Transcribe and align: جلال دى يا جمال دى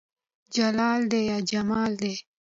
جلال 0.55 1.01
دى 1.11 1.21
يا 1.29 1.37
جمال 1.49 1.91
دى 2.01 2.13